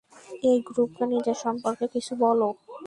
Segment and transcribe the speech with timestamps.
[0.43, 2.47] এই গ্রুপকে নিজের সম্পর্কে কিছু বলো।